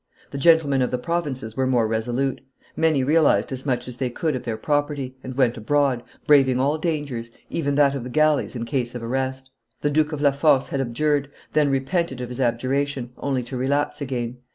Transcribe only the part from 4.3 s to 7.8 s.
of their property, and went abroad, braving all dangers, even